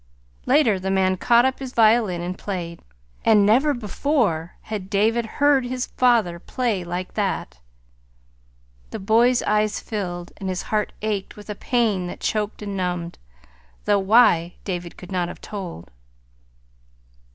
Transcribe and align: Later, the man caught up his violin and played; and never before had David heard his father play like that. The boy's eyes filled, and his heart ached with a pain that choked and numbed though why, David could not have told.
Later, 0.47 0.79
the 0.79 0.89
man 0.89 1.15
caught 1.15 1.45
up 1.45 1.59
his 1.59 1.73
violin 1.73 2.21
and 2.21 2.35
played; 2.35 2.81
and 3.23 3.45
never 3.45 3.71
before 3.71 4.55
had 4.63 4.89
David 4.89 5.27
heard 5.37 5.63
his 5.63 5.85
father 5.85 6.39
play 6.39 6.83
like 6.83 7.13
that. 7.13 7.59
The 8.89 8.97
boy's 8.97 9.43
eyes 9.43 9.79
filled, 9.79 10.31
and 10.37 10.49
his 10.49 10.63
heart 10.63 10.91
ached 11.03 11.35
with 11.35 11.51
a 11.51 11.53
pain 11.55 12.07
that 12.07 12.19
choked 12.19 12.63
and 12.63 12.75
numbed 12.75 13.19
though 13.85 13.99
why, 13.99 14.55
David 14.63 14.97
could 14.97 15.11
not 15.11 15.27
have 15.27 15.39
told. 15.39 15.91